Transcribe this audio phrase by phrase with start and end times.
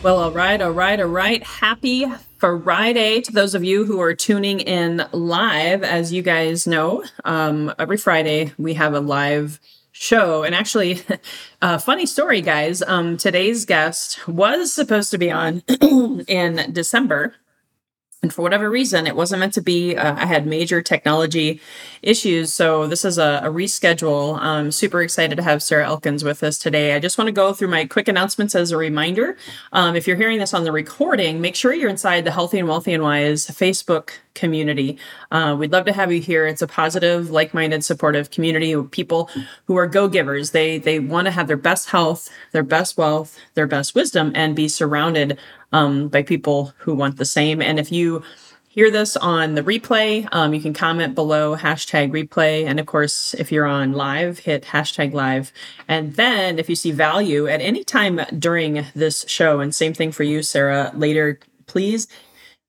[0.00, 1.42] Well, all right, all right, all right.
[1.42, 2.06] Happy
[2.38, 5.82] Friday to those of you who are tuning in live.
[5.82, 9.58] As you guys know, um, every Friday we have a live
[9.90, 10.44] show.
[10.44, 11.00] And actually,
[11.62, 12.80] uh, funny story, guys.
[12.80, 15.62] Um, today's guest was supposed to be on
[16.28, 17.34] in December
[18.22, 21.60] and for whatever reason it wasn't meant to be uh, i had major technology
[22.02, 24.38] issues so this is a, a, reschedule.
[24.38, 26.94] I'm super excited to have sarah elkins with us today.
[26.94, 29.36] I just want to go through my quick announcements as a reminder.
[29.72, 32.68] Um, if you're hearing this on the recording make sure you're inside the healthy and
[32.68, 34.96] wealthy and wise facebook community.
[35.32, 36.46] Uh, we'd love to have you here.
[36.46, 39.28] It's a positive like-minded supportive community of people
[39.66, 40.52] who are go-givers.
[40.52, 44.54] They they want to have their best health their best wealth their best wisdom and
[44.54, 45.38] be surrounded
[45.72, 47.60] um, by people who want the same.
[47.60, 48.22] And if you
[48.68, 52.64] hear this on the replay, um, you can comment below hashtag replay.
[52.64, 55.52] And of course, if you're on live, hit hashtag live.
[55.88, 60.12] And then if you see value at any time during this show, and same thing
[60.12, 62.06] for you, Sarah, later, please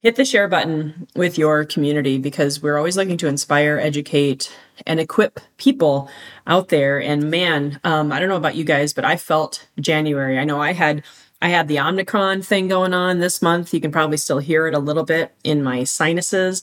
[0.02, 4.52] hit the share button with your community because we're always looking to inspire, educate,
[4.88, 6.10] and equip people
[6.48, 7.02] out there.
[7.02, 10.40] And man, um, I don't know about you guys, but I felt January.
[10.40, 11.04] I know I had
[11.42, 13.74] I had the Omicron thing going on this month.
[13.74, 16.62] You can probably still hear it a little bit in my sinuses.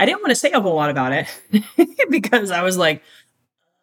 [0.00, 1.28] I didn't want to say a whole lot about it
[2.10, 3.02] because I was like,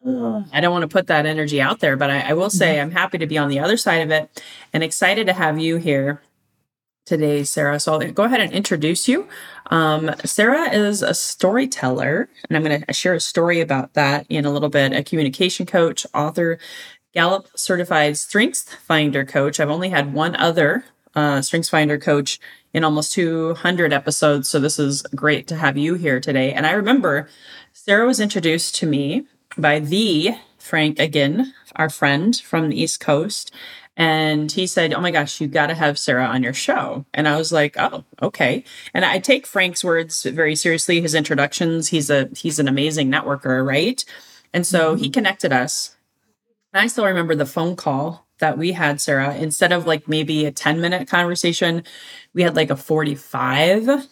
[0.05, 2.87] I don't want to put that energy out there, but I, I will say mm-hmm.
[2.87, 4.43] I'm happy to be on the other side of it
[4.73, 6.21] and excited to have you here
[7.05, 7.79] today, Sarah.
[7.79, 9.27] So I'll go ahead and introduce you.
[9.67, 14.45] Um, Sarah is a storyteller, and I'm going to share a story about that in
[14.45, 14.93] a little bit.
[14.93, 16.59] A communication coach, author,
[17.13, 19.59] Gallup certified Strengths Finder coach.
[19.59, 20.85] I've only had one other
[21.15, 22.39] uh, Strengths Finder coach
[22.73, 24.49] in almost 200 episodes.
[24.49, 26.51] So this is great to have you here today.
[26.51, 27.29] And I remember
[27.71, 33.53] Sarah was introduced to me by the Frank Agin, our friend from the East Coast.
[33.95, 37.05] And he said, Oh my gosh, you got to have Sarah on your show.
[37.13, 38.63] And I was like, Oh, okay.
[38.91, 41.89] And I take Frank's words very seriously, his introductions.
[41.89, 44.03] He's a he's an amazing networker, right?
[44.51, 45.03] And so mm-hmm.
[45.03, 45.92] he connected us
[46.73, 49.35] I still remember the phone call that we had, Sarah.
[49.35, 51.83] Instead of like maybe a 10 minute conversation,
[52.33, 54.07] we had like a 45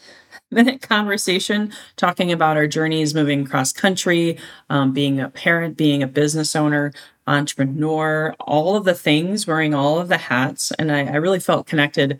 [0.51, 4.37] minute conversation talking about our journeys moving cross country,
[4.69, 6.93] um, being a parent, being a business owner,
[7.27, 10.71] entrepreneur, all of the things, wearing all of the hats.
[10.73, 12.19] And I, I really felt connected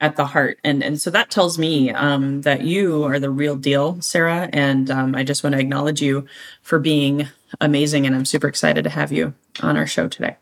[0.00, 0.58] at the heart.
[0.62, 4.48] And, and so that tells me um, that you are the real deal, Sarah.
[4.52, 6.26] And um, I just want to acknowledge you
[6.62, 7.28] for being
[7.60, 8.06] amazing.
[8.06, 10.36] And I'm super excited to have you on our show today.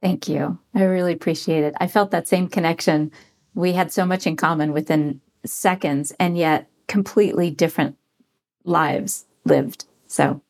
[0.00, 0.58] Thank you.
[0.74, 1.74] I really appreciate it.
[1.80, 3.10] I felt that same connection.
[3.54, 7.96] We had so much in common within seconds and yet completely different
[8.64, 9.86] lives lived.
[10.06, 10.40] So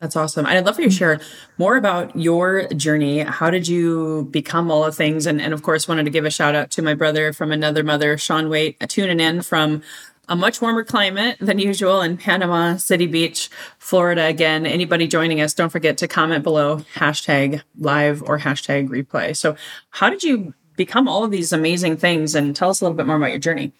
[0.00, 0.46] that's awesome.
[0.46, 1.20] I'd love for you to share
[1.58, 3.18] more about your journey.
[3.20, 5.26] How did you become all of things?
[5.26, 7.82] And, and of course, wanted to give a shout out to my brother from another
[7.82, 9.82] mother, Sean Waite, tuning in from
[10.28, 14.24] a much warmer climate than usual in Panama City Beach, Florida.
[14.26, 19.36] Again, anybody joining us, don't forget to comment below hashtag live or hashtag replay.
[19.36, 19.56] So,
[19.90, 22.34] how did you become all of these amazing things?
[22.34, 23.72] And tell us a little bit more about your journey.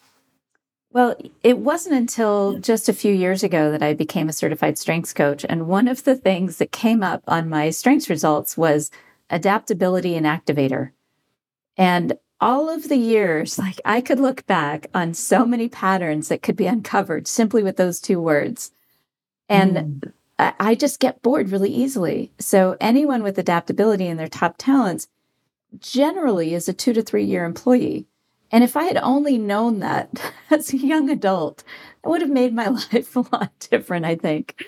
[0.91, 5.13] Well, it wasn't until just a few years ago that I became a certified strengths
[5.13, 5.45] coach.
[5.47, 8.89] And one of the things that came up on my strengths results was
[9.29, 10.91] adaptability and activator.
[11.77, 16.41] And all of the years, like I could look back on so many patterns that
[16.41, 18.71] could be uncovered simply with those two words.
[19.49, 20.13] And mm.
[20.37, 22.31] I, I just get bored really easily.
[22.39, 25.07] So anyone with adaptability in their top talents
[25.79, 28.05] generally is a two to three year employee.
[28.51, 30.09] And if I had only known that
[30.49, 31.63] as a young adult,
[32.03, 34.63] it would have made my life a lot different, I think.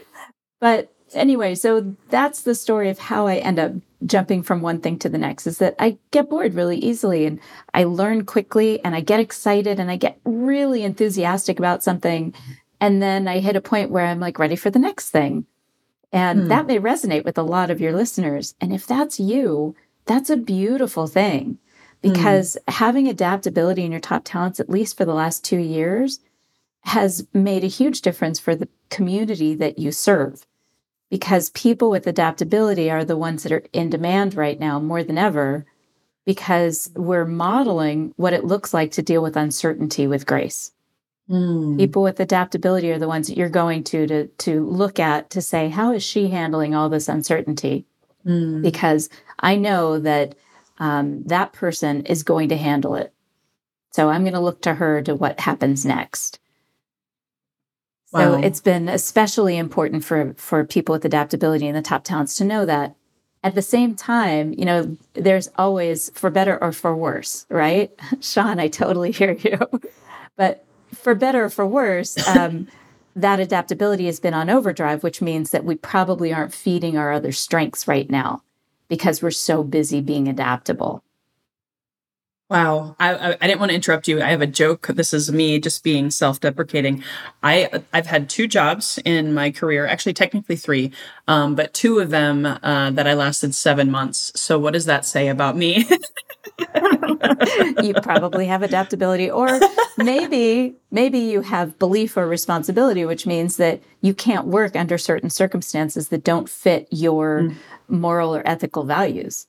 [0.59, 3.73] But anyway, so that's the story of how I end up
[4.05, 7.39] jumping from one thing to the next is that I get bored really easily and
[7.73, 12.33] I learn quickly and I get excited and I get really enthusiastic about something.
[12.79, 15.45] And then I hit a point where I'm like ready for the next thing.
[16.11, 16.47] And hmm.
[16.49, 18.55] that may resonate with a lot of your listeners.
[18.59, 19.75] And if that's you,
[20.05, 21.59] that's a beautiful thing
[22.01, 22.73] because hmm.
[22.73, 26.19] having adaptability in your top talents, at least for the last two years,
[26.83, 30.45] has made a huge difference for the community that you serve.
[31.11, 35.17] Because people with adaptability are the ones that are in demand right now more than
[35.17, 35.65] ever,
[36.25, 40.71] because we're modeling what it looks like to deal with uncertainty with grace.
[41.29, 41.77] Mm.
[41.77, 45.41] People with adaptability are the ones that you're going to, to to look at to
[45.41, 47.85] say, how is she handling all this uncertainty?
[48.25, 48.61] Mm.
[48.61, 49.09] Because
[49.39, 50.35] I know that
[50.79, 53.13] um, that person is going to handle it.
[53.91, 56.39] So I'm going to look to her to what happens next.
[58.11, 58.41] Wow.
[58.41, 62.45] So it's been especially important for for people with adaptability in the top talents to
[62.45, 62.95] know that.
[63.43, 67.91] At the same time, you know, there's always for better or for worse, right?
[68.21, 69.57] Sean, I totally hear you.
[70.37, 70.63] but
[70.93, 72.67] for better or for worse, um,
[73.15, 77.31] that adaptability has been on overdrive, which means that we probably aren't feeding our other
[77.31, 78.43] strengths right now
[78.89, 81.03] because we're so busy being adaptable.
[82.51, 84.21] Wow, I, I, I didn't want to interrupt you.
[84.21, 84.87] I have a joke.
[84.87, 87.01] This is me just being self-deprecating.
[87.41, 90.91] I I've had two jobs in my career, actually technically three,
[91.29, 94.33] um, but two of them uh, that I lasted seven months.
[94.35, 95.87] So what does that say about me?
[97.83, 99.47] you probably have adaptability or
[99.97, 105.29] maybe maybe you have belief or responsibility which means that you can't work under certain
[105.29, 107.55] circumstances that don't fit your mm.
[107.87, 109.47] moral or ethical values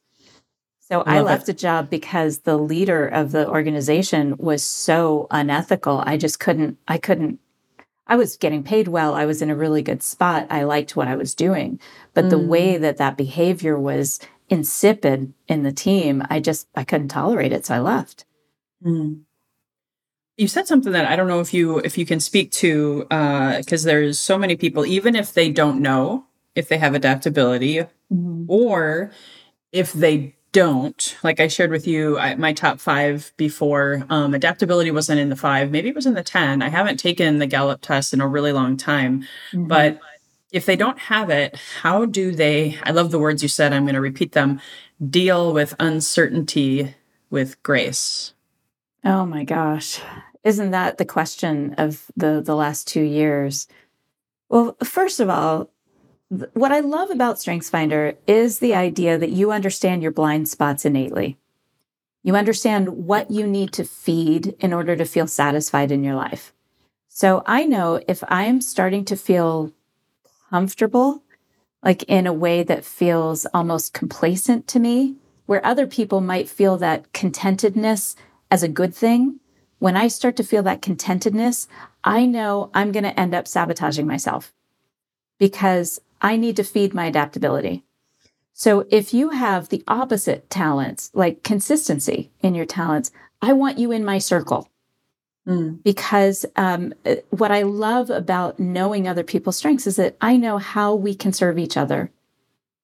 [0.88, 1.52] so Love I left it.
[1.52, 6.02] a job because the leader of the organization was so unethical.
[6.04, 7.38] I just couldn't, I couldn't,
[8.08, 9.14] I was getting paid well.
[9.14, 10.48] I was in a really good spot.
[10.50, 11.78] I liked what I was doing.
[12.14, 12.30] But mm.
[12.30, 14.18] the way that that behavior was
[14.48, 17.64] insipid in the team, I just, I couldn't tolerate it.
[17.64, 18.24] So I left.
[18.84, 19.20] Mm.
[20.36, 23.86] You said something that I don't know if you if you can speak to because
[23.86, 26.24] uh, there's so many people even if they don't know
[26.54, 28.46] if they have adaptability mm.
[28.48, 29.12] or
[29.72, 34.90] if they don't like i shared with you I, my top five before um, adaptability
[34.90, 37.80] wasn't in the five maybe it was in the 10 i haven't taken the gallup
[37.80, 39.22] test in a really long time
[39.52, 39.66] mm-hmm.
[39.66, 39.98] but
[40.52, 43.84] if they don't have it how do they i love the words you said i'm
[43.84, 44.60] going to repeat them
[45.10, 46.94] deal with uncertainty
[47.30, 48.34] with grace?
[49.04, 50.00] Oh my gosh.
[50.44, 53.66] Isn't that the question of the the last two years?
[54.48, 55.70] Well first of all
[56.54, 61.36] what I love about StrengthsFinder is the idea that you understand your blind spots innately.
[62.22, 66.54] You understand what you need to feed in order to feel satisfied in your life.
[67.08, 69.72] So I know if I am starting to feel
[70.48, 71.22] comfortable,
[71.82, 76.78] like in a way that feels almost complacent to me, where other people might feel
[76.78, 78.14] that contentedness
[78.50, 79.38] as a good thing,
[79.80, 81.66] when I start to feel that contentedness,
[82.04, 84.54] I know I'm going to end up sabotaging myself
[85.38, 87.84] because I need to feed my adaptability.
[88.54, 93.10] So if you have the opposite talents, like consistency in your talents,
[93.40, 94.68] I want you in my circle.
[95.46, 95.82] Mm.
[95.82, 96.94] Because um,
[97.30, 101.32] what I love about knowing other people's strengths is that I know how we can
[101.32, 102.12] serve each other,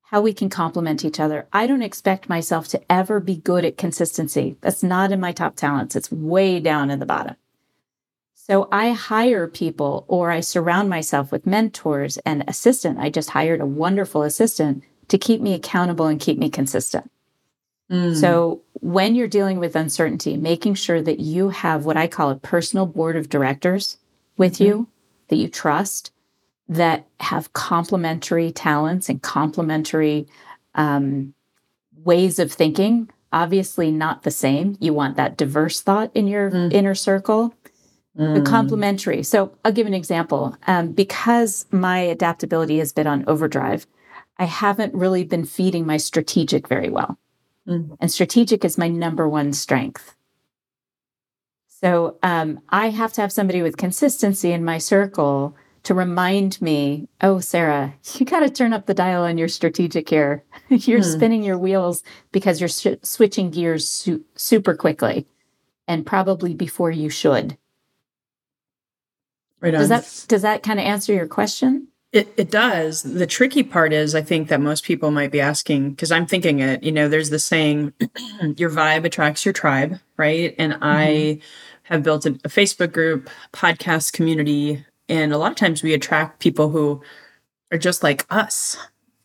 [0.03, 1.47] how we can complement each other.
[1.53, 4.57] I don't expect myself to ever be good at consistency.
[4.61, 5.95] That's not in my top talents.
[5.95, 7.37] It's way down in the bottom.
[8.49, 12.99] So I hire people or I surround myself with mentors and assistant.
[12.99, 17.11] I just hired a wonderful assistant to keep me accountable and keep me consistent.
[17.91, 18.19] Mm.
[18.19, 22.37] So when you're dealing with uncertainty, making sure that you have what I call a
[22.37, 23.99] personal board of directors
[24.37, 24.65] with mm-hmm.
[24.65, 24.89] you
[25.29, 26.11] that you trust
[26.69, 30.27] that have complementary talents and complementary
[30.75, 31.35] um,
[32.05, 33.11] ways of thinking.
[33.31, 34.77] Obviously, not the same.
[34.81, 36.73] You want that diverse thought in your mm.
[36.73, 37.55] inner circle,
[38.17, 38.45] Mm.
[38.45, 39.23] Complementary.
[39.23, 40.57] So I'll give an example.
[40.67, 43.87] Um, because my adaptability has been on overdrive,
[44.39, 47.19] I haven't really been feeding my strategic very well.
[47.67, 47.97] Mm.
[48.01, 50.17] And strategic is my number one strength.
[51.67, 57.09] So um, I have to have somebody with consistency in my circle to remind me,
[57.21, 60.45] oh, Sarah, you got to turn up the dial on your strategic here.
[60.69, 61.17] you're mm.
[61.17, 65.27] spinning your wheels because you're sh- switching gears su- super quickly
[65.87, 67.57] and probably before you should.
[69.61, 69.81] Right on.
[69.81, 71.89] Does that does that kind of answer your question?
[72.11, 73.03] It, it does.
[73.03, 76.61] The tricky part is, I think that most people might be asking, because I'm thinking
[76.61, 77.93] it, you know, there's the saying,
[78.57, 80.55] your vibe attracts your tribe, right?
[80.59, 80.85] And mm-hmm.
[80.85, 81.41] I
[81.83, 86.41] have built a, a Facebook group, podcast community, and a lot of times we attract
[86.41, 87.03] people who
[87.71, 88.79] are just like us,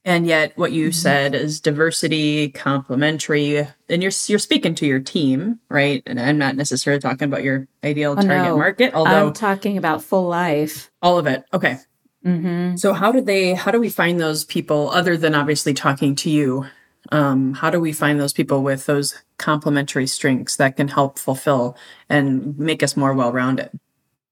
[0.06, 0.92] and yet, what you mm-hmm.
[0.92, 3.58] said is diversity, complementary,
[3.88, 6.04] and you're you're speaking to your team, right?
[6.06, 8.58] And I'm not necessarily talking about your ideal oh, target no.
[8.58, 10.92] market, although I'm talking about full life.
[11.02, 11.46] All of it.
[11.54, 11.78] Okay.
[12.26, 12.76] Mm-hmm.
[12.76, 13.54] So how do they?
[13.54, 16.66] How do we find those people other than obviously talking to you?
[17.12, 21.78] Um, how do we find those people with those complementary strengths that can help fulfill
[22.10, 23.70] and make us more well-rounded?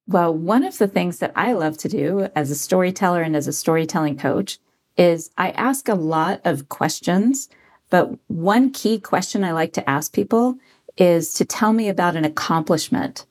[0.08, 3.48] Well, one of the things that I love to do as a storyteller and as
[3.48, 4.58] a storytelling coach
[4.98, 7.50] is I ask a lot of questions,
[7.90, 10.58] but one key question I like to ask people
[10.98, 13.26] is to tell me about an accomplishment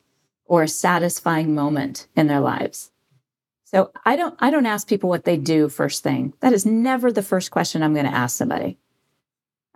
[0.45, 2.91] or a satisfying moment in their lives.
[3.65, 6.35] So I don't I don't ask people what they do first thing.
[6.41, 8.79] That is never the first question I'm going to ask somebody.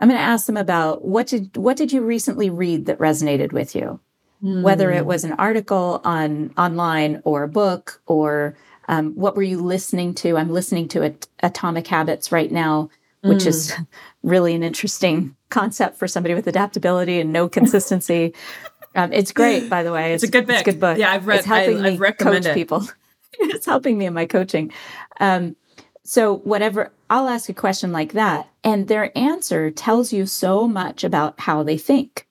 [0.01, 3.53] I'm going to ask them about what did what did you recently read that resonated
[3.53, 4.01] with you?
[4.43, 4.63] Mm.
[4.63, 5.09] Whether it hmm.
[5.09, 8.57] was an article on online or a book or
[8.89, 10.37] um, what were you listening to?
[10.37, 12.91] I'm listening to At- Atomic Habits right now,
[13.23, 13.47] which mm.
[13.47, 13.75] is
[14.23, 18.35] really an interesting concept for somebody with adaptability and no consistency.
[18.95, 20.15] um, it's great, by the way.
[20.15, 20.55] It's, it's a good book.
[20.55, 20.99] It's a good book.
[20.99, 21.39] Yeah, I've read.
[21.39, 22.55] It's helping I, me coach it.
[22.55, 22.87] people.
[23.39, 24.73] it's helping me in my coaching.
[25.21, 25.57] Um,
[26.05, 31.03] so whatever, I'll ask a question like that, and their answer tells you so much
[31.03, 32.27] about how they think.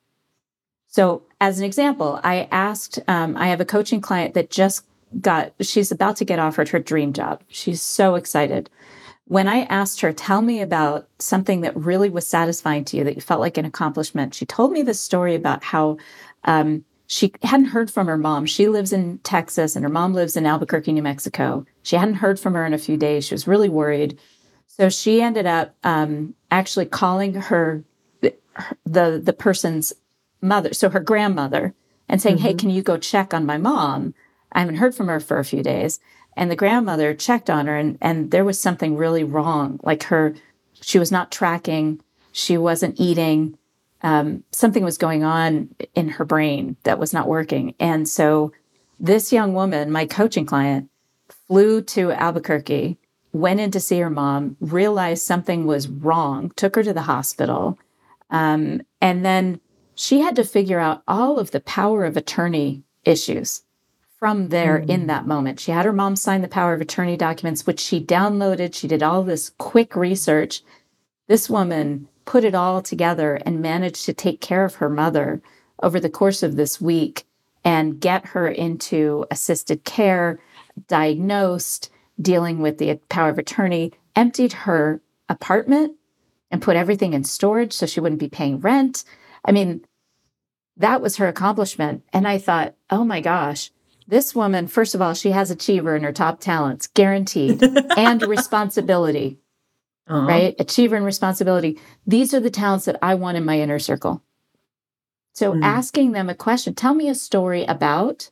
[0.88, 4.86] So, as an example, I asked, um, I have a coaching client that just
[5.22, 7.43] got, she's about to get offered her dream job.
[7.48, 8.70] She's so excited.
[9.25, 13.15] When I asked her, tell me about something that really was satisfying to you, that
[13.15, 15.98] you felt like an accomplishment, she told me this story about how
[16.43, 18.46] um, she hadn't heard from her mom.
[18.46, 21.65] She lives in Texas and her mom lives in Albuquerque, New Mexico.
[21.84, 23.25] She hadn't heard from her in a few days.
[23.25, 24.20] She was really worried.
[24.67, 27.84] So she ended up um, actually calling her
[28.86, 29.93] the the person's
[30.41, 31.74] mother, so her grandmother,
[32.10, 32.46] and saying, mm-hmm.
[32.46, 34.13] "Hey, can you go check on my mom?
[34.53, 36.00] I haven't heard from her for a few days."
[36.36, 39.79] And the grandmother checked on her, and and there was something really wrong.
[39.83, 40.36] Like her,
[40.81, 42.01] she was not tracking.
[42.31, 43.57] She wasn't eating
[44.03, 47.74] um, something was going on in her brain that was not working.
[47.79, 48.51] And so
[49.00, 50.89] this young woman, my coaching client,
[51.48, 52.98] flew to Albuquerque,
[53.31, 57.79] went in to see her mom, realized something was wrong, took her to the hospital.
[58.29, 59.62] Um, and then
[59.95, 63.63] she had to figure out all of the power of attorney issues
[64.23, 64.89] from there mm.
[64.89, 65.59] in that moment.
[65.59, 68.73] She had her mom sign the power of attorney documents, which she downloaded.
[68.73, 70.61] She did all this quick research.
[71.27, 75.41] This woman put it all together and managed to take care of her mother
[75.81, 77.25] over the course of this week
[77.65, 80.39] and get her into assisted care,
[80.87, 81.89] diagnosed,
[82.21, 85.97] dealing with the power of attorney, emptied her apartment
[86.49, 89.03] and put everything in storage so she wouldn't be paying rent.
[89.43, 89.85] I mean,
[90.77, 92.03] that was her accomplishment.
[92.13, 93.69] And I thought, oh my gosh,
[94.07, 97.63] this woman, first of all, she has achiever in her top talents, guaranteed,
[97.98, 99.39] and responsibility
[100.07, 100.27] uh-huh.
[100.27, 100.55] right?
[100.60, 101.79] Achiever and responsibility.
[102.05, 104.22] These are the talents that I want in my inner circle.
[105.33, 105.63] So mm.
[105.63, 108.29] asking them a question, tell me a story about,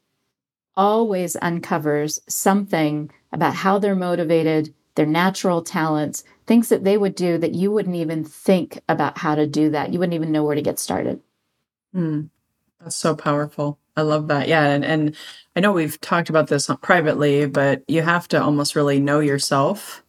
[0.76, 7.38] always uncovers something about how they're motivated, their natural talents, things that they would do
[7.38, 9.92] that you wouldn't even think about how to do that.
[9.92, 11.22] You wouldn't even know where to get started.
[11.96, 12.30] Mm.
[12.80, 13.80] That's so powerful.
[13.96, 14.48] I love that.
[14.48, 14.66] Yeah.
[14.66, 15.16] And, and
[15.56, 20.04] I know we've talked about this privately, but you have to almost really know yourself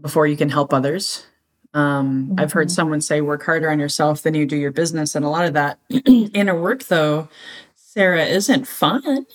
[0.00, 1.26] before you can help others.
[1.74, 2.40] Um, mm-hmm.
[2.40, 2.74] I've heard mm-hmm.
[2.74, 5.14] someone say, work harder on yourself than you do your business.
[5.14, 7.28] And a lot of that inner work, though,
[7.74, 9.26] Sarah, isn't fun.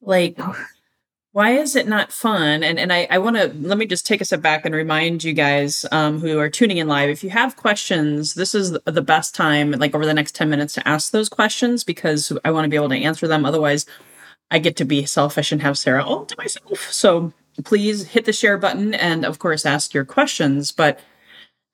[0.00, 0.38] Like,
[1.36, 2.62] why is it not fun?
[2.62, 5.22] And and I, I want to let me just take a step back and remind
[5.22, 7.10] you guys um, who are tuning in live.
[7.10, 10.72] If you have questions, this is the best time, like over the next ten minutes,
[10.74, 13.44] to ask those questions because I want to be able to answer them.
[13.44, 13.84] Otherwise,
[14.50, 16.90] I get to be selfish and have Sarah all to myself.
[16.90, 20.72] So please hit the share button and, of course, ask your questions.
[20.72, 21.00] But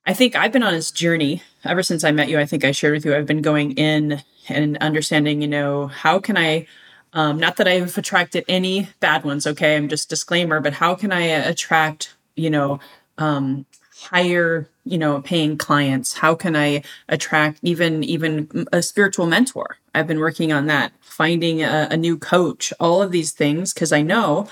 [0.07, 2.41] I think I've been on this journey ever since I met you.
[2.41, 6.19] I think I shared with you, I've been going in and understanding, you know, how
[6.19, 6.67] can I,
[7.13, 9.77] um, not that I've attracted any bad ones, okay?
[9.77, 12.81] I'm just disclaimer, but how can I attract, you know,
[13.19, 13.67] um,
[14.11, 20.09] higher you know paying clients how can i attract even even a spiritual mentor i've
[20.09, 24.03] been working on that finding a, a new coach all of these things because i
[24.03, 24.49] know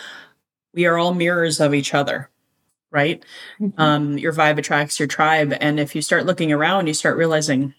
[0.73, 2.31] we are all mirrors of each other
[2.93, 3.25] right
[3.59, 3.81] mm-hmm.
[3.81, 7.75] um, your vibe attracts your tribe and if you start looking around you start realizing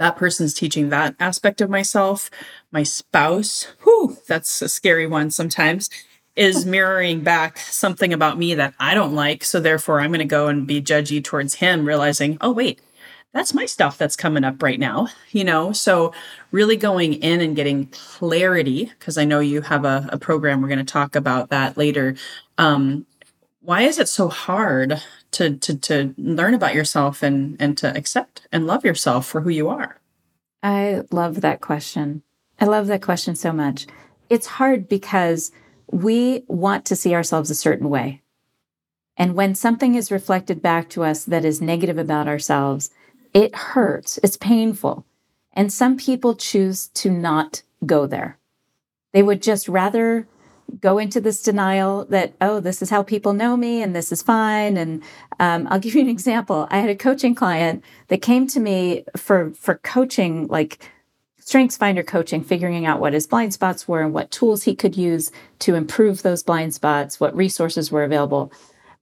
[0.00, 2.28] that person's teaching that aspect of myself
[2.72, 5.88] my spouse whew, that's a scary one sometimes
[6.34, 10.24] is mirroring back something about me that i don't like so therefore i'm going to
[10.24, 12.80] go and be judgy towards him realizing oh wait
[13.32, 15.72] that's my stuff that's coming up right now, you know?
[15.72, 16.12] So,
[16.50, 20.66] really going in and getting clarity, because I know you have a, a program, we're
[20.66, 22.16] going to talk about that later.
[22.58, 23.06] Um,
[23.60, 25.00] why is it so hard
[25.32, 29.50] to, to, to learn about yourself and, and to accept and love yourself for who
[29.50, 29.98] you are?
[30.62, 32.22] I love that question.
[32.60, 33.86] I love that question so much.
[34.28, 35.52] It's hard because
[35.90, 38.22] we want to see ourselves a certain way.
[39.16, 42.90] And when something is reflected back to us that is negative about ourselves,
[43.34, 45.04] it hurts, it's painful.
[45.52, 48.38] And some people choose to not go there.
[49.12, 50.26] They would just rather
[50.80, 54.22] go into this denial that, oh, this is how people know me and this is
[54.22, 54.76] fine.
[54.76, 55.02] And
[55.38, 56.68] um, I'll give you an example.
[56.70, 60.88] I had a coaching client that came to me for, for coaching, like
[61.38, 64.96] strengths finder coaching, figuring out what his blind spots were and what tools he could
[64.96, 68.52] use to improve those blind spots, what resources were available.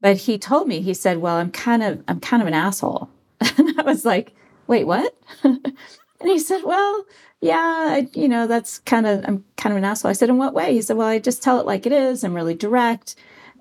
[0.00, 3.10] But he told me, he said, well, I'm kind of, I'm kind of an asshole.
[3.40, 4.34] and I was like,
[4.66, 5.14] wait, what?
[5.42, 5.76] and
[6.22, 7.04] he said, well,
[7.40, 10.10] yeah, I, you know, that's kind of, I'm kind of an asshole.
[10.10, 10.72] I said, in what way?
[10.72, 12.24] He said, well, I just tell it like it is.
[12.24, 13.14] I'm really direct.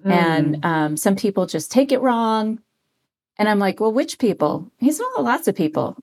[0.04, 0.12] Mm.
[0.12, 2.60] And um, some people just take it wrong.
[3.38, 4.72] And I'm like, well, which people?
[4.80, 5.96] He said, well, lots of people.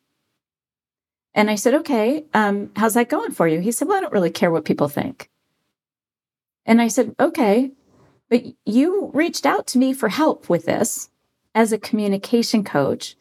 [1.34, 3.58] And I said, okay, um, how's that going for you?
[3.58, 5.30] He said, well, I don't really care what people think.
[6.64, 7.72] And I said, okay,
[8.30, 11.10] but you reached out to me for help with this
[11.56, 13.16] as a communication coach.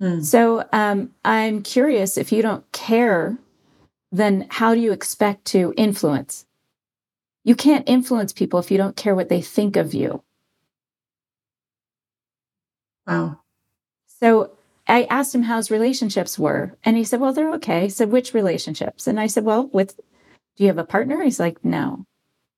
[0.00, 0.24] Mm.
[0.24, 3.36] So um, I'm curious if you don't care
[4.10, 6.46] then how do you expect to influence?
[7.44, 10.22] You can't influence people if you don't care what they think of you.
[13.06, 13.40] Wow.
[14.20, 14.52] So
[14.86, 17.84] I asked him how his relationships were, and he said, Well, they're okay.
[17.84, 19.06] I said, Which relationships?
[19.06, 21.22] And I said, Well, with, do you have a partner?
[21.22, 22.06] He's like, No.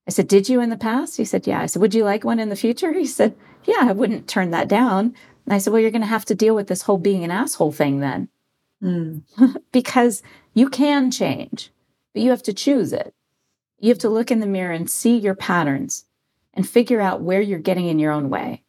[0.06, 1.16] I said, Did you in the past?
[1.16, 1.60] He said, Yeah.
[1.60, 2.92] I said, Would you like one in the future?
[2.98, 5.14] He said, Yeah, I wouldn't turn that down.
[5.44, 7.30] And I said, Well, you're going to have to deal with this whole being an
[7.30, 8.28] asshole thing then.
[8.82, 9.22] Mm.
[9.72, 10.22] because
[10.54, 11.70] you can change,
[12.12, 13.14] but you have to choose it.
[13.78, 16.04] You have to look in the mirror and see your patterns
[16.52, 18.62] and figure out where you're getting in your own way.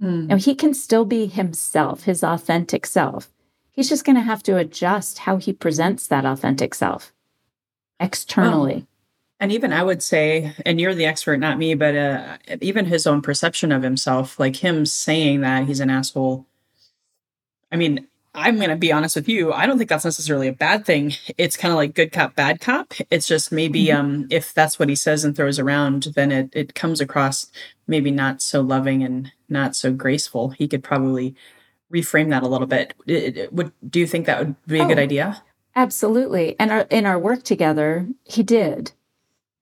[0.00, 0.26] Mm.
[0.26, 3.30] Now, he can still be himself, his authentic self.
[3.70, 7.12] He's just going to have to adjust how he presents that authentic self
[7.98, 8.86] externally.
[9.40, 13.06] And even I would say, and you're the expert, not me, but uh, even his
[13.08, 16.46] own perception of himself, like him saying that he's an asshole.
[17.72, 19.52] I mean, I'm going to be honest with you.
[19.52, 21.12] I don't think that's necessarily a bad thing.
[21.36, 22.94] It's kind of like good cop, bad cop.
[23.10, 24.00] It's just maybe mm-hmm.
[24.00, 27.50] um, if that's what he says and throws around, then it, it comes across
[27.86, 30.50] maybe not so loving and not so graceful.
[30.50, 31.34] He could probably
[31.92, 32.94] reframe that a little bit.
[33.06, 35.42] It, it, would do you think that would be a oh, good idea?
[35.76, 36.56] Absolutely.
[36.58, 38.92] And our, in our work together, he did.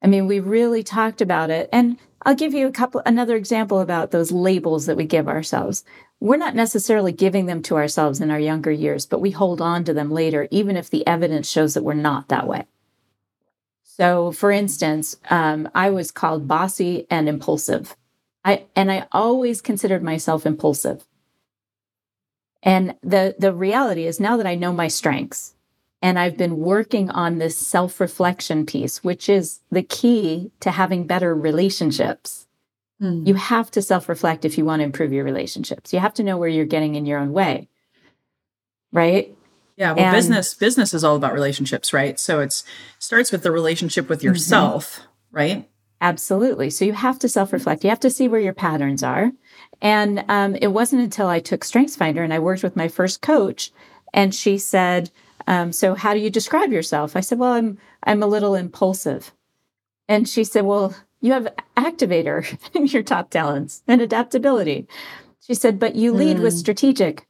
[0.02, 1.68] I mean, we really talked about it.
[1.72, 5.84] And I'll give you a couple another example about those labels that we give ourselves
[6.20, 9.84] we're not necessarily giving them to ourselves in our younger years, but we hold on
[9.84, 12.66] to them later, even if the evidence shows that we're not that way.
[13.82, 17.96] So, for instance, um, I was called bossy and impulsive.
[18.44, 21.06] I and I always considered myself impulsive.
[22.62, 25.54] And the the reality is now that I know my strengths
[26.02, 31.34] and I've been working on this self-reflection piece, which is the key to having better
[31.34, 32.46] relationships.
[33.00, 33.26] Mm.
[33.26, 35.92] You have to self reflect if you want to improve your relationships.
[35.92, 37.68] You have to know where you're getting in your own way.
[38.92, 39.34] Right.
[39.76, 42.20] Yeah, well, and, business business is all about relationships, right?
[42.20, 42.64] So it's
[42.98, 44.28] starts with the relationship with mm-hmm.
[44.28, 45.36] yourself, mm-hmm.
[45.36, 45.70] right?
[46.02, 46.70] Absolutely.
[46.70, 47.84] So you have to self reflect.
[47.84, 49.32] You have to see where your patterns are.
[49.82, 53.72] And um, it wasn't until I took StrengthsFinder and I worked with my first coach,
[54.12, 55.10] and she said,
[55.50, 59.32] um, "So how do you describe yourself?" I said, "Well, I'm I'm a little impulsive,"
[60.08, 64.88] and she said, "Well, you have activator in your top talents and adaptability.
[65.40, 66.42] She said, but you lead mm.
[66.42, 67.26] with strategic.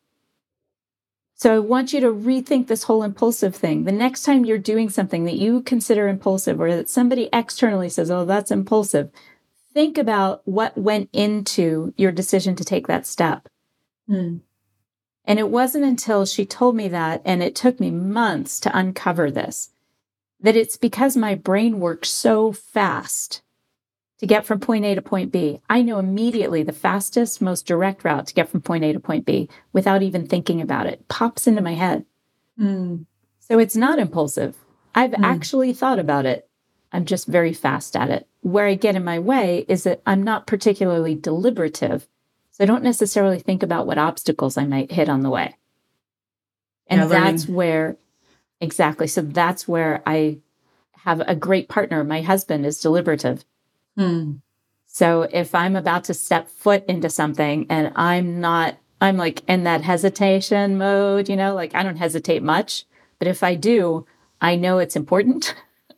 [1.35, 3.85] So I want you to rethink this whole impulsive thing.
[3.85, 8.11] The next time you're doing something that you consider impulsive or that somebody externally says,
[8.11, 9.11] oh, that's impulsive,
[9.73, 13.49] think about what went into your decision to take that step.
[14.09, 14.41] Mm.
[15.31, 19.31] And it wasn't until she told me that, and it took me months to uncover
[19.31, 19.71] this,
[20.41, 23.41] that it's because my brain works so fast
[24.19, 25.61] to get from point A to point B.
[25.71, 29.25] I know immediately the fastest, most direct route to get from point A to point
[29.25, 31.07] B without even thinking about it.
[31.07, 32.05] Pops into my head.
[32.61, 33.07] Mm.
[33.39, 34.57] So it's not impulsive.
[34.97, 35.25] I've mm.
[35.25, 36.49] actually thought about it.
[36.91, 38.27] I'm just very fast at it.
[38.41, 42.09] Where I get in my way is that I'm not particularly deliberative.
[42.61, 45.57] So I don't necessarily think about what obstacles I might hit on the way.
[46.89, 47.97] And yeah, that's where,
[48.61, 49.07] exactly.
[49.07, 50.41] So that's where I
[51.05, 52.05] have a great partner.
[52.05, 53.47] My husband is deliberative.
[53.97, 54.33] Hmm.
[54.85, 59.65] So if I'm about to step foot into something and I'm not, I'm like in
[59.65, 62.85] that hesitation mode, you know, like I don't hesitate much.
[63.19, 64.05] But if I do,
[64.39, 65.55] I know it's important.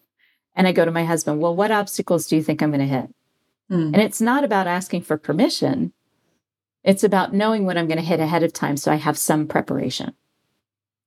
[0.55, 2.87] and I go to my husband, well, what obstacles do you think I'm going to
[2.87, 3.12] hit?
[3.68, 3.94] Hmm.
[3.94, 5.92] And it's not about asking for permission.
[6.85, 9.47] It's about knowing what I'm going to hit ahead of time so I have some
[9.47, 10.14] preparation.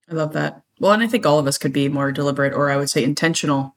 [0.09, 0.61] I love that.
[0.79, 3.03] Well, and I think all of us could be more deliberate or I would say
[3.03, 3.75] intentional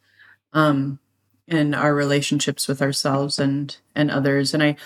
[0.53, 0.99] um,
[1.47, 4.77] in our relationships with ourselves and and others and i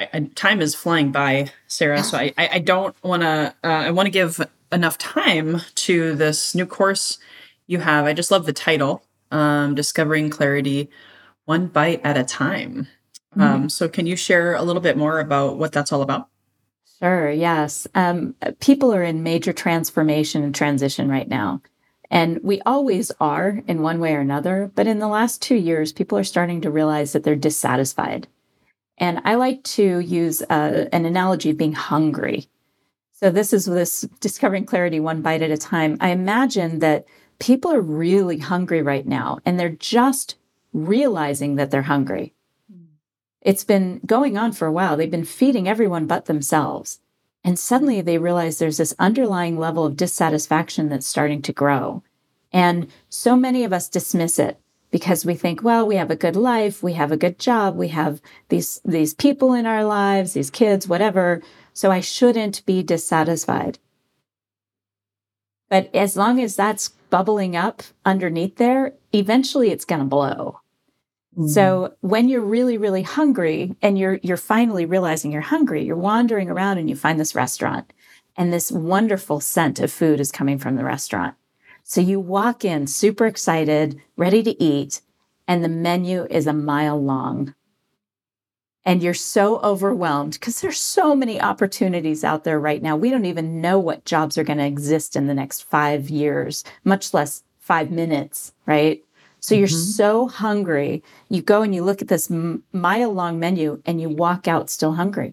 [0.00, 2.02] I, time is flying by, Sarah.
[2.04, 3.54] So I, I don't want to.
[3.64, 7.18] Uh, I want to give enough time to this new course
[7.66, 8.04] you have.
[8.04, 10.88] I just love the title, um, "Discovering Clarity,
[11.46, 12.86] One Bite at a Time."
[13.32, 13.42] Mm-hmm.
[13.42, 16.28] Um, so, can you share a little bit more about what that's all about?
[16.98, 17.30] Sure.
[17.30, 17.86] Yes.
[17.94, 21.62] Um, people are in major transformation and transition right now.
[22.10, 24.72] And we always are in one way or another.
[24.74, 28.26] But in the last two years, people are starting to realize that they're dissatisfied.
[28.96, 32.48] And I like to use uh, an analogy of being hungry.
[33.12, 35.98] So this is this discovering clarity one bite at a time.
[36.00, 37.04] I imagine that
[37.38, 40.36] people are really hungry right now and they're just
[40.72, 42.34] realizing that they're hungry.
[43.42, 44.96] It's been going on for a while.
[44.96, 47.00] They've been feeding everyone but themselves.
[47.44, 52.02] And suddenly they realize there's this underlying level of dissatisfaction that's starting to grow.
[52.52, 54.58] And so many of us dismiss it
[54.90, 57.88] because we think, well, we have a good life, we have a good job, we
[57.88, 61.42] have these, these people in our lives, these kids, whatever.
[61.74, 63.78] So I shouldn't be dissatisfied.
[65.68, 70.60] But as long as that's bubbling up underneath there, eventually it's going to blow.
[71.38, 71.48] Mm-hmm.
[71.48, 76.50] So when you're really, really hungry and you're, you're finally realizing you're hungry, you're wandering
[76.50, 77.92] around and you find this restaurant
[78.36, 81.36] and this wonderful scent of food is coming from the restaurant.
[81.84, 85.00] So you walk in super excited, ready to eat,
[85.46, 87.54] and the menu is a mile long.
[88.84, 92.96] And you're so overwhelmed because there's so many opportunities out there right now.
[92.96, 96.64] We don't even know what jobs are going to exist in the next five years,
[96.84, 99.04] much less five minutes, right?
[99.48, 99.76] So you're mm-hmm.
[99.92, 101.02] so hungry.
[101.30, 104.92] You go and you look at this mile long menu and you walk out still
[104.92, 105.32] hungry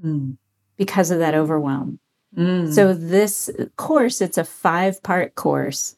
[0.00, 0.36] mm.
[0.76, 1.98] because of that overwhelm.
[2.36, 2.72] Mm.
[2.72, 5.96] So this course, it's a five part course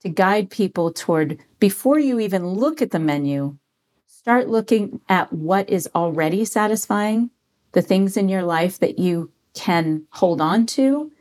[0.00, 3.58] to guide people toward before you even look at the menu,
[4.06, 7.28] start looking at what is already satisfying,
[7.72, 11.12] the things in your life that you can hold on to.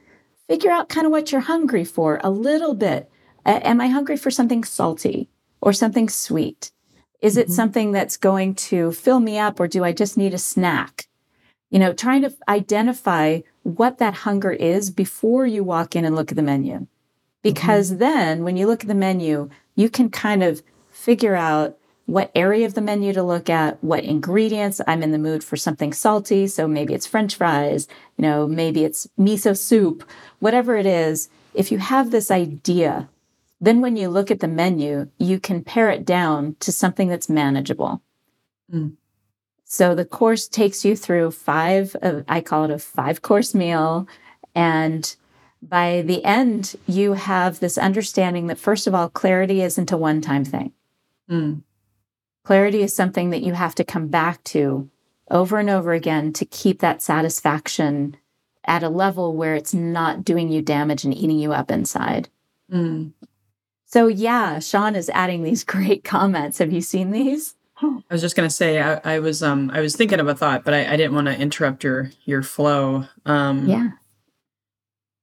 [0.47, 3.11] Figure out kind of what you're hungry for a little bit.
[3.45, 5.27] am I hungry for something salty
[5.61, 6.71] or something sweet?
[7.21, 7.53] Is it mm-hmm.
[7.53, 11.07] something that's going to fill me up or do I just need a snack?
[11.69, 16.31] You know, trying to identify what that hunger is before you walk in and look
[16.31, 16.87] at the menu.
[17.43, 17.99] Because mm-hmm.
[17.99, 22.65] then when you look at the menu, you can kind of figure out what area
[22.65, 24.81] of the menu to look at, what ingredients.
[24.85, 26.47] I'm in the mood for something salty.
[26.47, 30.03] So maybe it's french fries, you know, maybe it's miso soup,
[30.39, 31.29] whatever it is.
[31.53, 33.07] If you have this idea,
[33.61, 37.29] then when you look at the menu, you can pare it down to something that's
[37.29, 38.01] manageable.
[38.73, 38.95] Mm.
[39.63, 44.07] So the course takes you through five, uh, I call it a five course meal.
[44.55, 45.15] And
[45.61, 50.21] by the end, you have this understanding that, first of all, clarity isn't a one
[50.21, 50.73] time thing.
[51.29, 51.61] Mm.
[52.43, 54.89] Clarity is something that you have to come back to
[55.29, 58.17] over and over again to keep that satisfaction
[58.65, 62.27] at a level where it's not doing you damage and eating you up inside.
[62.71, 63.13] Mm.
[63.91, 66.59] So, yeah, Sean is adding these great comments.
[66.59, 67.55] Have you seen these?
[67.83, 70.63] I was just gonna say I, I was um I was thinking of a thought,
[70.63, 73.05] but I, I didn't want to interrupt your your flow.
[73.25, 73.89] Um Yeah.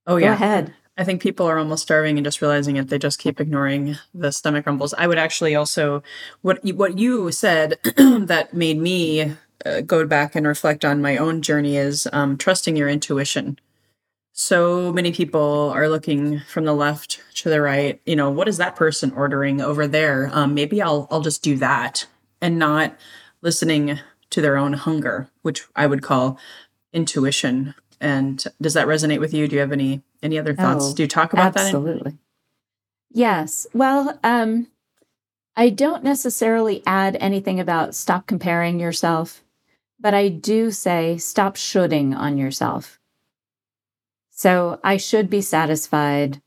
[0.09, 0.29] Oh yeah.
[0.29, 0.75] Go ahead.
[0.97, 2.89] I think people are almost starving and just realizing it.
[2.89, 4.93] They just keep ignoring the stomach rumbles.
[4.95, 6.03] I would actually also
[6.43, 11.43] what what you said that made me uh, go back and reflect on my own
[11.43, 13.59] journey is um, trusting your intuition.
[14.41, 18.01] So many people are looking from the left to the right.
[18.07, 20.31] You know, what is that person ordering over there?
[20.33, 22.07] Um, maybe I'll I'll just do that
[22.41, 22.97] and not
[23.43, 23.99] listening
[24.31, 26.39] to their own hunger, which I would call
[26.93, 27.75] intuition.
[28.01, 29.49] And does that resonate with you?
[29.49, 30.93] Do you have any any other thoughts?
[30.93, 31.73] Oh, Do you talk about absolutely.
[31.73, 31.97] that?
[31.97, 32.19] Absolutely.
[33.11, 33.67] Yes.
[33.75, 34.69] Well, um,
[35.57, 39.43] I don't necessarily add anything about stop comparing yourself,
[39.99, 42.98] but I do say stop shoulding on yourself.
[44.39, 46.41] So I should be satisfied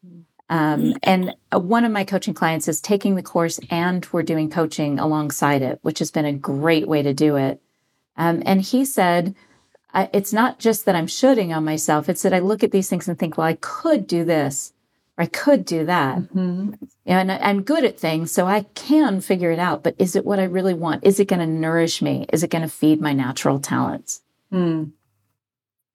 [0.47, 0.97] um, mm.
[1.03, 4.97] and uh, one of my coaching clients is taking the course and we're doing coaching
[4.97, 7.61] alongside it, which has been a great way to do it.
[8.15, 9.35] Um, and he said,
[9.93, 13.09] it's not just that I'm shooting on myself, it's that I look at these things
[13.09, 14.71] and think, well, I could do this
[15.17, 16.19] or I could do that.
[16.19, 16.75] Mm-hmm.
[17.05, 19.83] And I'm good at things, so I can figure it out.
[19.83, 21.03] But is it what I really want?
[21.03, 22.25] Is it going to nourish me?
[22.31, 24.21] Is it going to feed my natural talents?
[24.49, 24.91] Mm.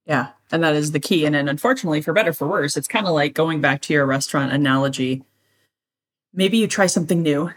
[0.07, 0.29] Yeah.
[0.53, 1.27] And that is the key.
[1.27, 4.07] And then unfortunately, for better for worse, it's kind of like going back to your
[4.07, 5.25] restaurant analogy.
[6.33, 7.51] Maybe you try something new,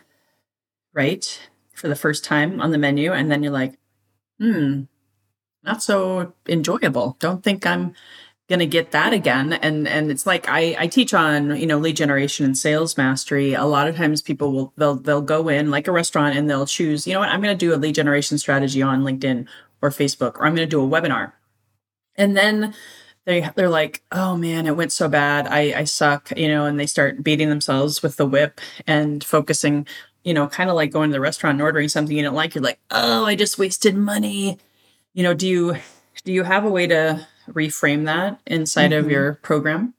[0.94, 1.40] right?
[1.74, 3.78] For the first time on the menu, and then you're like,
[4.40, 4.84] hmm,
[5.64, 7.16] not so enjoyable.
[7.20, 7.94] Don't think I'm
[8.50, 9.54] gonna get that again.
[9.54, 13.54] And and it's like I, I teach on, you know, lead generation and sales mastery.
[13.54, 16.66] A lot of times people will they'll they'll go in like a restaurant and they'll
[16.66, 19.48] choose, you know what, I'm gonna do a lead generation strategy on LinkedIn
[19.82, 21.34] or Facebook, or I'm to do a webinar.
[22.20, 22.76] And then
[23.26, 25.48] they they're like, oh man, it went so bad.
[25.48, 29.88] I I suck, you know, and they start beating themselves with the whip and focusing,
[30.24, 32.54] you know, kind of like going to the restaurant and ordering something you don't like.
[32.54, 34.60] You're like, oh, I just wasted money.
[35.14, 35.78] You know, do you
[36.24, 39.06] do you have a way to reframe that inside mm-hmm.
[39.06, 39.94] of your program?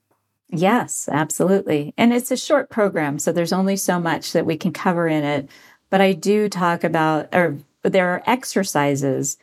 [0.52, 1.94] Yes, absolutely.
[1.96, 5.24] And it's a short program, so there's only so much that we can cover in
[5.24, 5.48] it.
[5.90, 9.38] But I do talk about, or there are exercises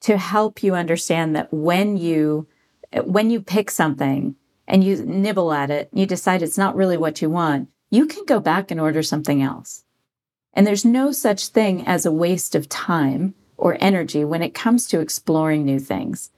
[0.00, 2.46] to help you understand that when you
[3.04, 4.34] when you pick something
[4.66, 8.24] and you nibble at it, you decide it's not really what you want, you can
[8.24, 9.84] go back and order something else.
[10.52, 14.86] And there's no such thing as a waste of time or energy when it comes
[14.88, 16.30] to exploring new things.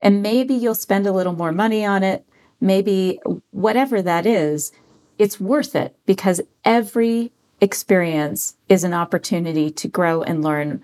[0.00, 2.26] And maybe you'll spend a little more money on it.
[2.60, 3.20] Maybe
[3.50, 4.72] whatever that is,
[5.18, 10.82] it's worth it because every experience is an opportunity to grow and learn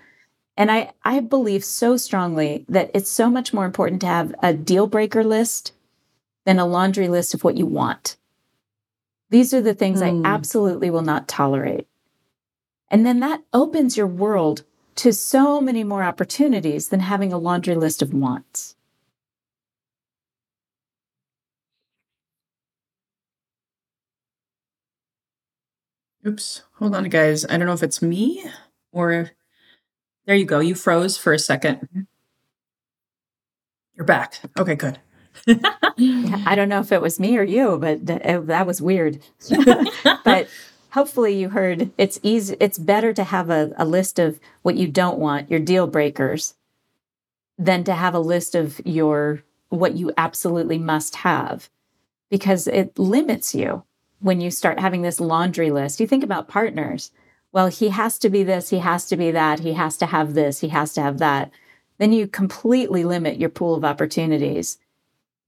[0.59, 4.53] and I, I believe so strongly that it's so much more important to have a
[4.53, 5.71] deal breaker list
[6.45, 8.17] than a laundry list of what you want.
[9.29, 10.07] These are the things mm.
[10.07, 10.25] I hmm.
[10.25, 11.87] absolutely will not tolerate.
[12.91, 14.63] And then that opens your world
[14.95, 18.75] to so many more opportunities than having a laundry list of wants.
[26.27, 27.45] Oops, hold on, guys.
[27.45, 28.43] I don't know if it's me
[28.91, 29.31] or
[30.29, 30.59] there you go.
[30.59, 32.05] You froze for a second.
[33.95, 34.39] You're back.
[34.59, 34.99] Okay, good.
[35.47, 39.23] I don't know if it was me or you, but oh, that was weird.
[40.23, 40.47] but
[40.91, 44.87] hopefully you heard it's easy it's better to have a, a list of what you
[44.87, 46.53] don't want, your deal breakers,
[47.57, 51.71] than to have a list of your what you absolutely must have.
[52.29, 53.83] Because it limits you
[54.19, 55.99] when you start having this laundry list.
[55.99, 57.09] You think about partners
[57.51, 60.33] well, he has to be this, he has to be that, he has to have
[60.33, 61.51] this, he has to have that,
[61.97, 64.77] then you completely limit your pool of opportunities.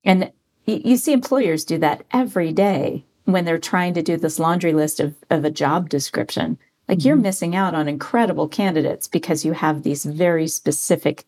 [0.04, 0.32] And
[0.66, 5.00] you see employers do that every day when they're trying to do this laundry list
[5.00, 6.58] of, of a job description.
[6.88, 7.08] Like mm-hmm.
[7.08, 11.26] you're missing out on incredible candidates because you have these very specific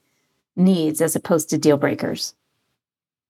[0.55, 2.33] needs as opposed to deal breakers.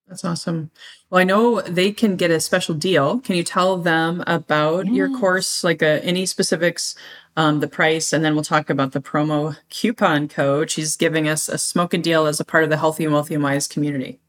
[0.08, 0.70] That's awesome.
[1.10, 3.20] Well, I know they can get a special deal.
[3.20, 4.96] Can you tell them about yes.
[4.96, 6.96] your course, like uh, any specifics,
[7.36, 10.70] um, the price, and then we'll talk about the promo coupon code.
[10.70, 13.44] She's giving us a smoking deal as a part of the Healthy and Wealthy and
[13.44, 14.20] Wise community.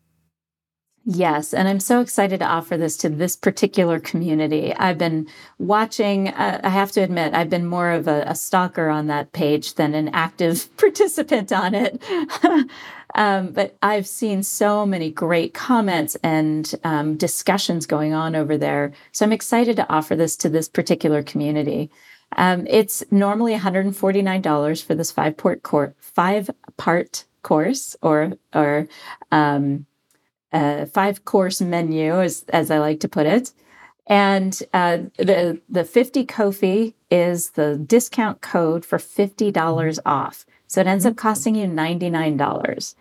[1.06, 4.74] Yes, and I'm so excited to offer this to this particular community.
[4.74, 8.88] I've been watching, uh, I have to admit, I've been more of a, a, stalker
[8.88, 12.02] on that page than an active participant on it.
[13.14, 18.92] um, but I've seen so many great comments and um, discussions going on over there.
[19.12, 21.90] So I'm excited to offer this to this particular community.
[22.36, 28.88] Um, it's normally $149 for this five part cor- five part course or or
[29.30, 29.86] um,
[30.52, 33.52] a five course menu, as, as I like to put it.
[34.06, 40.44] And uh, the the 50 Kofi is the discount code for $50 off.
[40.66, 42.94] So it ends up costing you $99.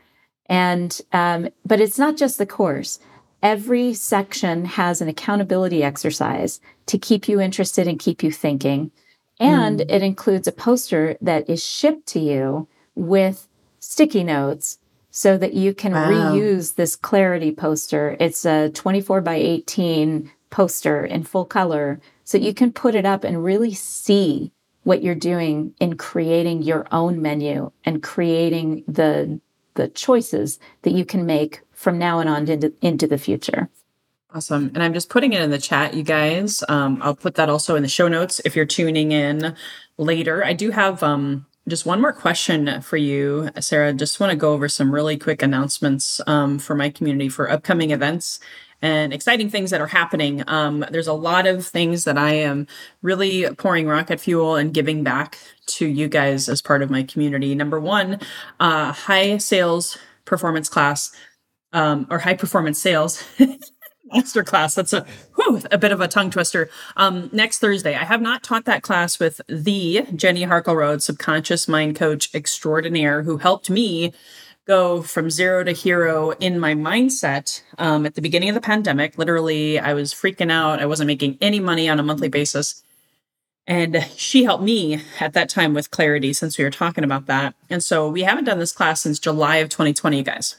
[0.47, 2.99] And um, but it's not just the course.
[3.41, 8.91] Every section has an accountability exercise to keep you interested and keep you thinking.
[9.39, 9.85] And mm.
[9.89, 13.47] it includes a poster that is shipped to you with
[13.79, 14.79] sticky notes
[15.11, 16.09] so that you can wow.
[16.09, 18.17] reuse this clarity poster.
[18.19, 21.99] It's a 24 by 18 poster in full color.
[22.23, 24.51] So you can put it up and really see
[24.83, 29.39] what you're doing in creating your own menu and creating the
[29.75, 33.69] the choices that you can make from now and on into, into the future.
[34.33, 34.71] Awesome.
[34.73, 36.63] And I'm just putting it in the chat, you guys.
[36.67, 39.55] Um, I'll put that also in the show notes if you're tuning in
[39.97, 40.43] later.
[40.43, 43.93] I do have um, just one more question for you, Sarah.
[43.93, 47.91] Just want to go over some really quick announcements um, for my community for upcoming
[47.91, 48.39] events
[48.81, 50.43] and exciting things that are happening.
[50.47, 52.65] Um, there's a lot of things that I am
[53.03, 57.53] really pouring rocket fuel and giving back to you guys as part of my community.
[57.53, 58.19] Number one,
[58.59, 61.15] uh, high sales performance class
[61.71, 63.23] um, or high performance sales.
[64.13, 64.76] masterclass.
[64.76, 66.69] That's a whew, a bit of a tongue twister.
[66.95, 71.95] Um, next Thursday, I have not taught that class with the Jenny Harkleroad, subconscious mind
[71.95, 74.13] coach extraordinaire, who helped me
[74.65, 79.17] go from zero to hero in my mindset um, at the beginning of the pandemic.
[79.17, 80.82] Literally, I was freaking out.
[80.82, 82.84] I wasn't making any money on a monthly basis.
[83.65, 87.56] And she helped me at that time with clarity since we were talking about that.
[87.69, 90.58] And so we haven't done this class since July of 2020, guys.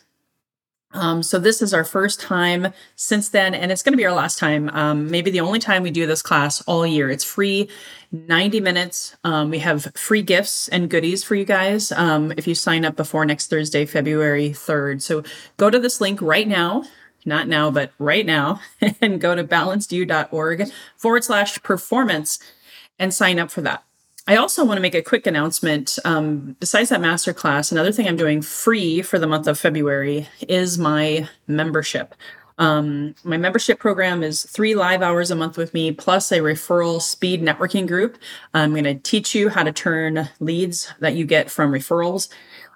[0.95, 4.13] Um, so this is our first time since then, and it's going to be our
[4.13, 4.71] last time.
[4.71, 7.11] Um, maybe the only time we do this class all year.
[7.11, 7.69] It's free,
[8.13, 9.17] 90 minutes.
[9.25, 12.97] Um, we have free gifts and goodies for you guys um, if you sign up
[12.97, 15.03] before next Thursday, February 3rd.
[15.03, 15.25] So
[15.57, 16.85] go to this link right now.
[17.27, 18.61] Not now, but right now,
[19.01, 22.39] and go to balancedyou.org forward slash performance
[22.99, 23.83] and sign up for that.
[24.27, 25.99] I also want to make a quick announcement.
[26.05, 30.79] Um, besides that masterclass, another thing I'm doing free for the month of February is
[30.79, 32.15] my membership.
[32.57, 37.03] Um, my membership program is three live hours a month with me, plus a referral
[37.03, 38.17] speed networking group.
[38.55, 42.29] I'm going to teach you how to turn leads that you get from referrals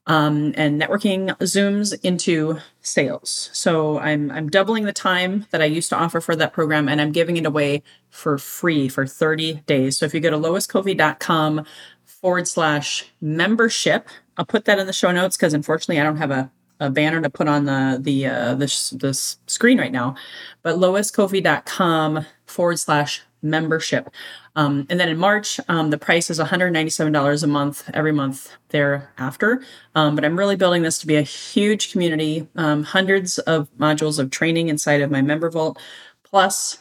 [0.09, 3.51] um, and networking Zooms into sales.
[3.53, 7.01] So I'm I'm doubling the time that I used to offer for that program, and
[7.01, 9.99] I'm giving it away for free for 30 days.
[9.99, 11.66] So if you go to loiskoffi.com
[12.05, 16.31] forward slash membership, I'll put that in the show notes because unfortunately I don't have
[16.31, 20.16] a a banner to put on the the uh, this this screen right now,
[20.62, 24.11] but loiskoffi.com forward slash membership.
[24.57, 29.62] Um, and then in March, um, the price is $197 a month every month thereafter.
[29.94, 34.18] Um, but I'm really building this to be a huge community, um, hundreds of modules
[34.18, 35.79] of training inside of my member vault,
[36.22, 36.79] plus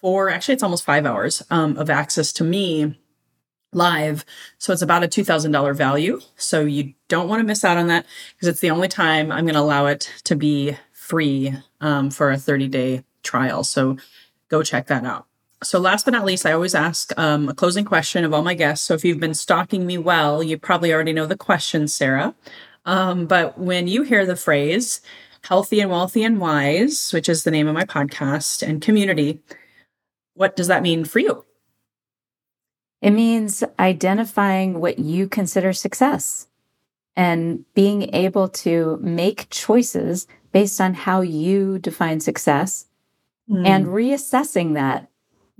[0.00, 2.98] four, actually, it's almost five hours um, of access to me
[3.72, 4.24] live.
[4.58, 6.20] So it's about a $2,000 value.
[6.36, 9.44] So you don't want to miss out on that because it's the only time I'm
[9.44, 13.64] going to allow it to be free um, for a 30 day trial.
[13.64, 13.96] So
[14.48, 15.26] go check that out.
[15.62, 18.54] So, last but not least, I always ask um, a closing question of all my
[18.54, 18.86] guests.
[18.86, 22.34] So, if you've been stalking me well, you probably already know the question, Sarah.
[22.86, 25.00] Um, but when you hear the phrase
[25.44, 29.40] healthy and wealthy and wise, which is the name of my podcast and community,
[30.34, 31.44] what does that mean for you?
[33.02, 36.48] It means identifying what you consider success
[37.16, 42.86] and being able to make choices based on how you define success
[43.48, 43.66] mm.
[43.66, 45.09] and reassessing that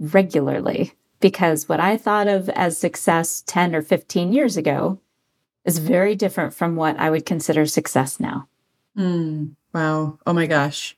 [0.00, 4.98] regularly because what I thought of as success 10 or 15 years ago
[5.64, 8.48] is very different from what I would consider success now.
[8.96, 10.18] Mm, wow.
[10.26, 10.96] Oh my gosh.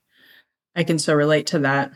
[0.74, 1.92] I can so relate to that.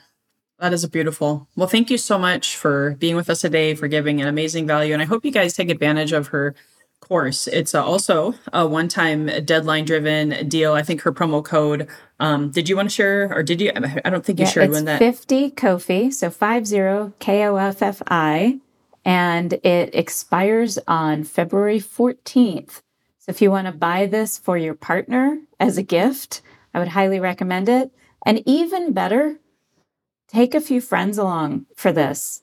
[0.58, 1.48] That is beautiful.
[1.54, 4.92] Well, thank you so much for being with us today, for giving an amazing value.
[4.92, 6.54] And I hope you guys take advantage of her
[7.08, 7.46] course.
[7.46, 10.72] It's also a one time deadline driven deal.
[10.72, 11.88] I think her promo code.
[12.18, 13.70] Um, did you want to share or did you?
[14.04, 14.98] I don't think you yeah, shared when that.
[14.98, 18.60] 50 Koffi, so 50 K O F F I,
[19.04, 22.80] and it expires on February 14th.
[23.18, 26.42] So if you want to buy this for your partner as a gift,
[26.74, 27.90] I would highly recommend it.
[28.24, 29.38] And even better,
[30.28, 32.42] take a few friends along for this.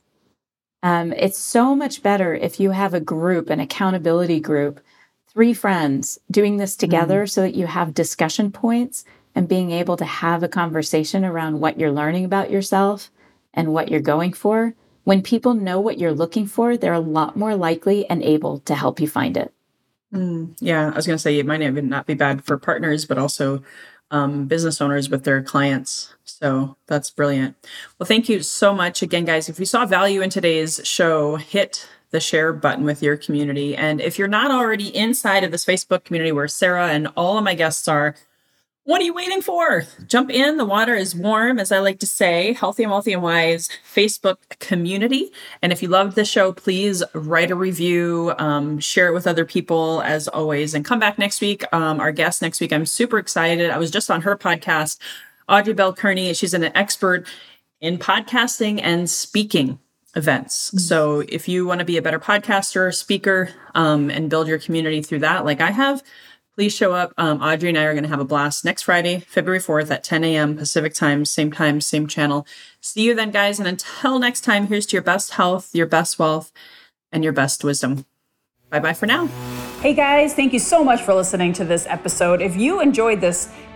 [0.83, 4.81] Um, it's so much better if you have a group, an accountability group,
[5.27, 7.29] three friends doing this together mm.
[7.29, 11.79] so that you have discussion points and being able to have a conversation around what
[11.79, 13.09] you're learning about yourself
[13.53, 14.75] and what you're going for.
[15.05, 18.75] When people know what you're looking for, they're a lot more likely and able to
[18.75, 19.53] help you find it.
[20.13, 23.05] Mm, yeah, I was going to say it might even not be bad for partners,
[23.05, 23.63] but also
[24.11, 26.13] um, business owners with their clients.
[26.43, 27.55] So that's brilliant.
[27.97, 29.47] Well, thank you so much again, guys.
[29.47, 33.77] If you saw value in today's show, hit the share button with your community.
[33.77, 37.45] And if you're not already inside of this Facebook community where Sarah and all of
[37.45, 38.15] my guests are,
[38.83, 39.83] what are you waiting for?
[40.07, 40.57] Jump in.
[40.57, 42.51] The water is warm, as I like to say.
[42.51, 45.31] Healthy and Wealthy and Wise Facebook community.
[45.61, 49.45] And if you loved the show, please write a review, um, share it with other
[49.45, 51.63] people, as always, and come back next week.
[51.71, 53.69] Um, our guest next week, I'm super excited.
[53.69, 54.99] I was just on her podcast,
[55.47, 56.33] Audrey Bell Kearney.
[56.33, 57.27] She's an expert
[57.81, 59.79] in podcasting and speaking
[60.15, 60.69] events.
[60.69, 60.77] Mm-hmm.
[60.79, 65.01] So if you want to be a better podcaster, speaker, um, and build your community
[65.01, 66.03] through that, like I have,
[66.55, 67.13] please show up.
[67.17, 70.03] Um, Audrey and I are going to have a blast next Friday, February 4th at
[70.03, 70.55] 10 a.m.
[70.55, 72.45] Pacific time, same time, same channel.
[72.79, 73.59] See you then, guys.
[73.59, 76.51] And until next time, here's to your best health, your best wealth,
[77.11, 78.05] and your best wisdom.
[78.69, 79.27] Bye bye for now.
[79.81, 82.41] Hey guys, thank you so much for listening to this episode.
[82.41, 83.51] If you enjoyed this,